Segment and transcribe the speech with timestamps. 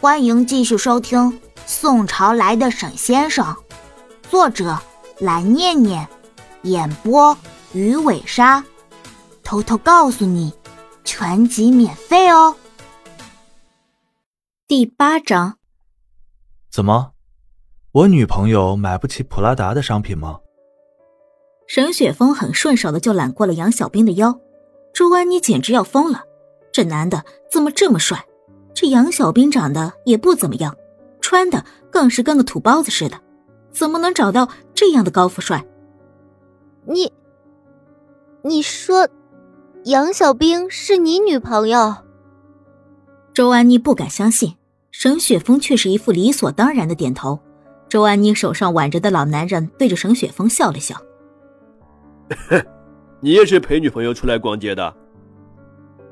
[0.00, 1.18] 欢迎继续收听
[1.66, 3.44] 《宋朝来的沈先生》，
[4.30, 4.78] 作者
[5.18, 6.08] 蓝念念，
[6.62, 7.36] 演播
[7.72, 8.64] 鱼尾鲨。
[9.42, 10.52] 偷偷告诉你，
[11.02, 12.54] 全集免费哦。
[14.68, 15.56] 第八章，
[16.70, 17.10] 怎么，
[17.90, 20.38] 我女朋友买不起普拉达的商品吗？
[21.66, 24.38] 沈雪峰很顺手的就揽过了杨小兵的腰，
[24.94, 26.22] 周安妮简直要疯了，
[26.72, 28.24] 这男的怎么这么帅？
[28.80, 30.72] 这杨小兵长得也不怎么样，
[31.20, 33.18] 穿的更是跟个土包子似的，
[33.72, 35.66] 怎么能找到这样的高富帅？
[36.86, 37.12] 你，
[38.42, 39.08] 你说，
[39.86, 41.92] 杨小兵是你女朋友？
[43.34, 44.54] 周安妮不敢相信，
[44.92, 47.40] 沈雪峰却是一副理所当然的点头。
[47.88, 50.94] 周安妮手上挽着的老男人对着沈雪峰笑了笑
[53.18, 54.94] ：“你也是陪女朋友出来逛街的？”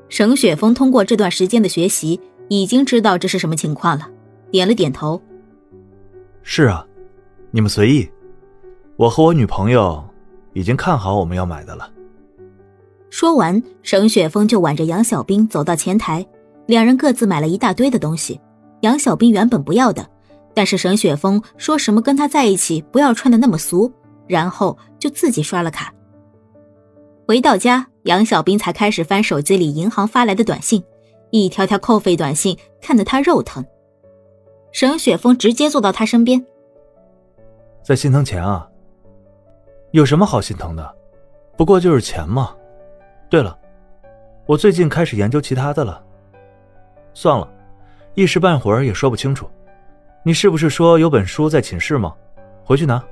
[0.09, 2.19] 沈雪峰通过这段时间的学习。
[2.49, 4.07] 已经知道这是什么情况了，
[4.51, 5.21] 点了点头。
[6.43, 6.85] 是啊，
[7.51, 8.09] 你们随意。
[8.95, 10.03] 我和我女朋友
[10.53, 11.89] 已经看好我们要买的了。
[13.09, 16.25] 说完，沈雪峰就挽着杨小兵走到前台，
[16.65, 18.39] 两人各自买了一大堆的东西。
[18.81, 20.07] 杨小兵原本不要的，
[20.53, 23.91] 但是沈雪峰说什么跟他在一起不要穿的那么俗，
[24.27, 25.93] 然后就自己刷了卡。
[27.27, 30.83] 回到家，杨小兵才开始翻手机里银行发来的短信。
[31.45, 33.65] 一条条扣费短信看得他肉疼。
[34.71, 36.45] 沈雪峰直接坐到他身边，
[37.81, 38.67] 在心疼钱啊？
[39.91, 40.95] 有什么好心疼的？
[41.55, 42.55] 不过就是钱嘛。
[43.29, 43.57] 对了，
[44.45, 46.03] 我最近开始研究其他的了。
[47.13, 47.49] 算了，
[48.13, 49.49] 一时半会儿也说不清楚。
[50.23, 52.13] 你是不是说有本书在寝室吗？
[52.63, 53.03] 回去拿。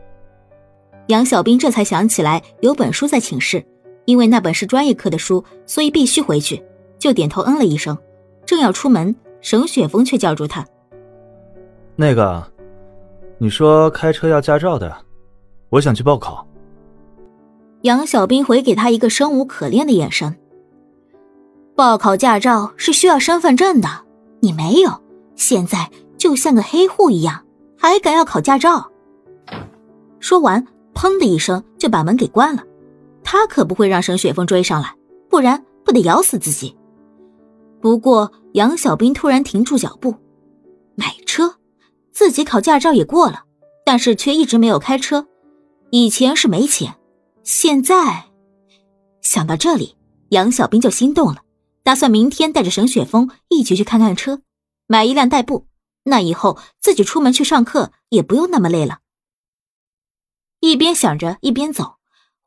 [1.07, 3.65] 杨小兵这才想起来有本书在寝室，
[4.05, 6.63] 因为那本是专业课的书，所以必须回去。
[6.99, 7.97] 就点头嗯了一声，
[8.45, 10.65] 正要出门，沈雪峰却叫住他
[11.95, 12.51] ：“那个，
[13.37, 14.95] 你说开车要驾照的，
[15.69, 16.45] 我想去报考。”
[17.81, 20.35] 杨小兵回给他一个生无可恋的眼神。
[21.75, 23.87] 报考驾照是需要身份证的，
[24.39, 25.01] 你没有，
[25.35, 27.45] 现在就像个黑户一样，
[27.77, 28.91] 还敢要考驾照？
[30.19, 32.63] 说完，砰的一声就把门给关了。
[33.23, 34.95] 他可不会让沈雪峰追上来，
[35.29, 36.75] 不然不得咬死自己。
[37.85, 40.15] 不过，杨小兵突然停住脚步，
[40.95, 41.57] 买车，
[42.11, 43.43] 自己考驾照也过了，
[43.85, 45.27] 但是却一直没有开车。
[45.91, 46.95] 以前是没钱，
[47.43, 48.25] 现在
[49.21, 49.95] 想到这里，
[50.29, 51.43] 杨小兵就心动了，
[51.83, 54.41] 打算明天带着沈雪峰一起去看看车，
[54.87, 55.67] 买一辆代步，
[56.05, 59.01] 那以后自己出门去上课也不用那么累了。
[60.59, 61.97] 一边想着，一边走，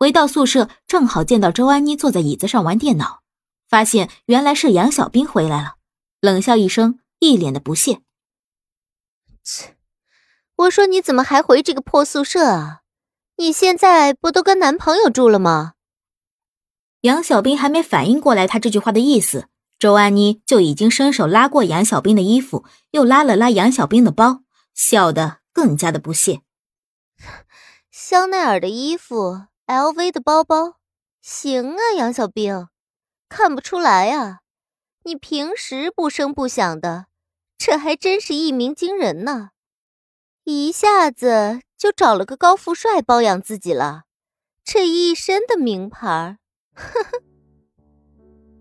[0.01, 3.21] 回到宿舍，正好见到周安妮坐在椅子上玩电脑。
[3.69, 5.77] 发现原来是杨小兵回来了，
[6.21, 8.01] 冷笑一声，一脸的不屑。
[9.45, 9.77] 切，
[10.57, 12.81] 我说你怎么还回这个破宿舍啊？
[13.37, 15.75] 你现在不都跟男朋友住了吗？
[17.03, 24.43] 杨小兵还没反应过来他这句话的意思，周安妮就已经伸手拉过杨小兵的衣服，又拉了拉杨小兵的包，
[24.75, 26.43] 笑得更加的不屑。
[27.93, 30.79] 香奈儿的衣服，LV 的包包，
[31.21, 32.69] 行啊，杨小兵。
[33.29, 34.39] 看不出来啊，
[35.05, 37.07] 你平时不声不响的，
[37.59, 39.51] 这还真是一鸣惊人呢！
[40.45, 44.05] 一下子就找了个高富帅包养自己了，
[44.65, 46.39] 这一身的名牌。
[46.75, 47.23] 呵呵。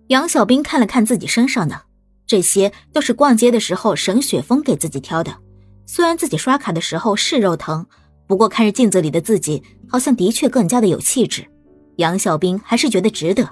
[0.07, 1.85] 杨小兵看了看自己身上的，
[2.25, 5.37] 这些都是逛街的时候沈雪峰给自己挑的。
[5.85, 7.85] 虽然自己刷卡的时候是肉疼，
[8.27, 11.49] 不过看着镜子里的自己，好像的确更加的有气质。
[11.97, 13.49] 杨小兵还是觉得值得。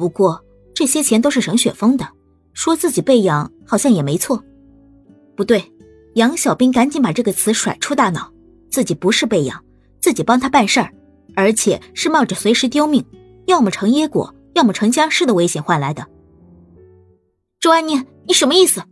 [0.00, 2.08] 不过这些钱都是沈雪峰的，
[2.54, 4.42] 说自己被养好像也没错。
[5.36, 5.62] 不对，
[6.14, 8.32] 杨小兵赶紧把这个词甩出大脑，
[8.70, 9.62] 自己不是被养，
[10.00, 10.90] 自己帮他办事儿，
[11.36, 13.04] 而且是冒着随时丢命，
[13.44, 16.06] 要么成椰果，要么成僵尸的危险换来的。
[17.60, 18.82] 周安妮，你什么意思？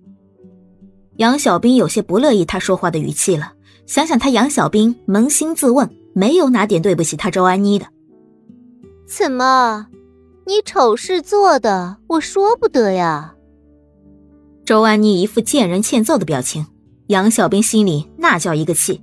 [1.17, 3.55] 杨小兵有些不乐意他说话的语气了。
[3.87, 7.87] 想想他杨小兵扪心自问，没有哪点对不起他周安妮的。
[9.07, 9.87] 怎么？
[10.49, 13.35] 你丑事做的，我说不得呀。
[14.65, 16.67] 周安妮一副见人欠揍的表情，
[17.09, 19.03] 杨小兵心里那叫一个气。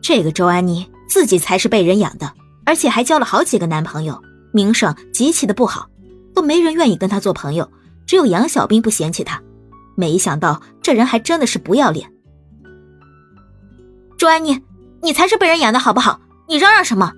[0.00, 2.32] 这个周安妮自己才是被人养的，
[2.64, 4.22] 而且还交了好几个男朋友，
[4.52, 5.88] 名声极其的不好，
[6.32, 7.68] 都没人愿意跟他做朋友。
[8.06, 9.42] 只有杨小兵不嫌弃他，
[9.96, 12.08] 没想到这人还真的是不要脸。
[14.16, 14.62] 周安妮，
[15.02, 16.20] 你才是被人养的好不好？
[16.46, 17.12] 你嚷嚷什么？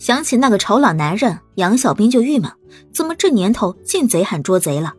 [0.00, 2.50] 想起那个丑老男人，杨小兵就郁闷，
[2.90, 4.94] 怎么这年头进贼喊捉贼了？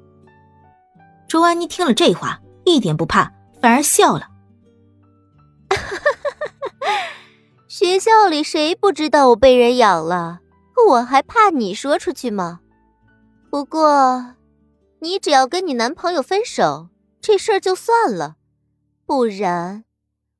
[1.28, 4.30] 周安妮听了这话，一点不怕，反而笑了。
[7.68, 10.40] 学校里谁不知道我被人养了？
[10.90, 12.60] 我还怕你说出去吗？
[13.50, 14.36] 不过，
[15.00, 16.90] 你只要跟你男朋友分手，
[17.20, 18.36] 这事儿就算了。
[19.08, 19.84] 不然，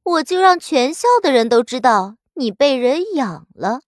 [0.04, 3.80] 我就让全校的人都知道你被人养了。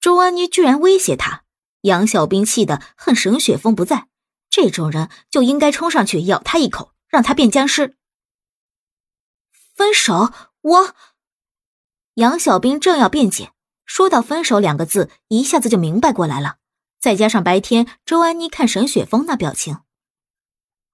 [0.00, 1.44] 周安妮居然威胁他，
[1.82, 4.08] 杨小兵气得恨沈雪峰不在。
[4.48, 7.96] 这种人就应该冲上去咬他一口，让他变僵尸。
[9.74, 10.32] 分手，
[10.62, 10.94] 我。
[12.14, 13.52] 杨小兵正要辩解，
[13.84, 16.56] 说到“分手”两个字，一下子就明白过来了。
[16.98, 19.78] 再加上白天周安妮看沈雪峰那表情，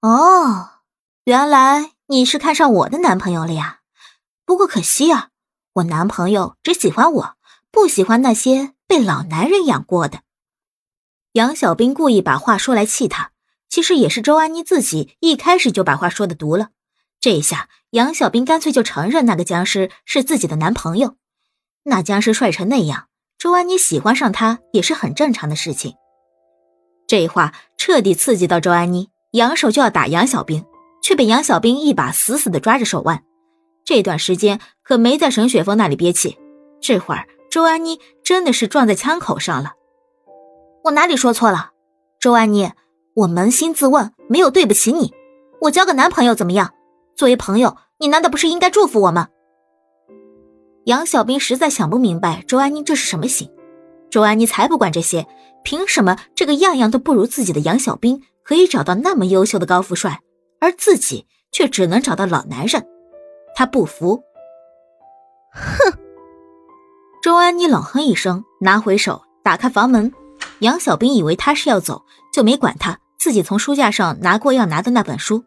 [0.01, 0.83] 哦，
[1.25, 3.81] 原来你是看上我的男朋友了呀。
[4.45, 5.31] 不过可惜啊，
[5.73, 7.37] 我男朋友只喜欢我，
[7.71, 10.21] 不喜欢那些被老男人养过的。
[11.33, 13.31] 杨小兵故意把话说来气他。
[13.69, 16.69] 其实也是周安妮自己一开始就把话说的毒了，
[17.19, 21.17] 这一下杨小兵干脆就承认那个僵尸是自己的男朋友。
[21.83, 23.07] 那僵尸帅成那样，
[23.37, 25.95] 周安妮喜欢上他也是很正常的事情。
[27.07, 30.65] 这话彻底刺激到周安妮，扬手就要打杨小兵，
[31.03, 33.25] 却被杨小兵一把死死的抓着手腕。
[33.83, 36.37] 这段时间可没在沈雪峰那里憋气，
[36.81, 39.75] 这会儿周安妮真的是撞在枪口上了。
[40.83, 41.71] 我哪里说错了，
[42.19, 42.73] 周安妮？
[43.15, 45.13] 我扪心自问，没有对不起你。
[45.61, 46.73] 我交个男朋友怎么样？
[47.15, 49.29] 作为朋友，你难道不是应该祝福我吗？
[50.87, 53.49] 杨小兵实在想不明白周安妮这是什么心。
[54.09, 55.25] 周安妮才不管这些，
[55.63, 60.19] 凭什么这个样样都不如自己的杨小兵可以找到那么优秀的高富帅，
[60.59, 62.85] 而自己却只能找到老男人？
[63.55, 64.21] 他不服。
[65.55, 66.06] 哼！
[67.27, 70.13] 周安妮冷哼一声，拿回手，打开房门。
[70.59, 73.01] 杨小兵以为他是要走，就没管他。
[73.19, 75.43] 自己从书架上拿过要拿的那本书，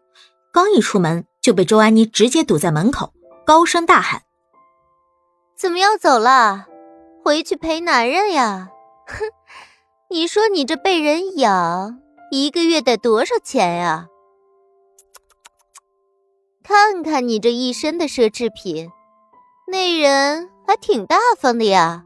[0.52, 3.14] 刚一出门就被周安妮直接堵在门口，
[3.46, 4.24] 高声大喊
[5.56, 6.66] ：“怎么要走了？
[7.24, 8.68] 回去陪男人呀！
[9.06, 9.24] 哼，
[10.10, 11.98] 你说你这被人养，
[12.30, 14.08] 一个月得多少钱呀？
[16.62, 18.90] 看看你这一身的奢侈品，
[19.66, 22.04] 那人还挺大方的呀。”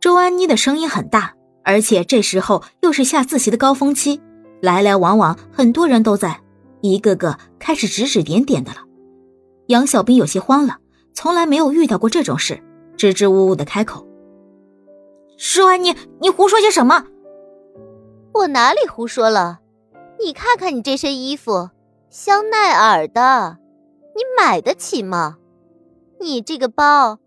[0.00, 4.20] 周安妮的声音很大，而且这时候又是下自习的高峰期。
[4.60, 6.40] 来来往往，很多人都在，
[6.80, 8.78] 一个个开始指指点点的了。
[9.68, 10.78] 杨小兵有些慌了，
[11.14, 12.60] 从来没有遇到过这种事，
[12.96, 14.04] 支支吾吾的开口
[15.38, 17.04] ：“周安妮，你胡说些什么？
[18.34, 19.60] 我哪里胡说了？
[20.18, 21.70] 你看看你这身衣服，
[22.10, 23.58] 香奈儿的，
[24.16, 25.36] 你买得起吗？
[26.20, 27.20] 你这个包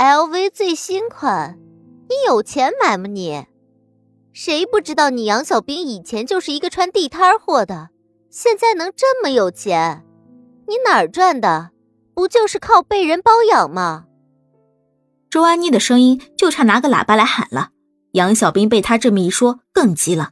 [0.00, 1.58] ，LV 最新款，
[2.08, 3.06] 你有钱买吗？
[3.06, 3.44] 你？”
[4.32, 7.90] 谁不知道你杨小兵以前就是一个穿地摊货的，
[8.30, 10.02] 现在能这么有钱，
[10.66, 11.72] 你哪儿赚的？
[12.14, 14.06] 不就是靠被人包养吗？
[15.28, 17.72] 周安妮的声音就差拿个喇叭来喊了。
[18.12, 20.30] 杨小兵被他这么一说，更急了：“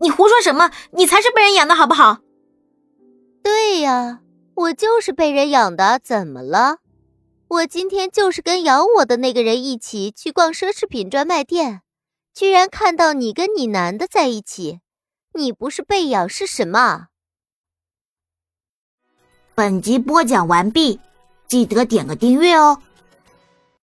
[0.00, 0.70] 你胡说什么？
[0.92, 2.20] 你才是被人养的，好不好
[3.44, 4.20] ？”“对呀，
[4.54, 6.78] 我就是被人养的，怎么了？
[7.48, 11.82] 我今天就是跟咬我的那个人一起去逛奢侈品专卖店。”
[12.34, 14.80] 居然看到你跟你男的在一起，
[15.32, 17.06] 你不是被咬是什么？
[19.54, 21.00] 本集播讲完毕，
[21.48, 22.82] 记得点个订阅哦。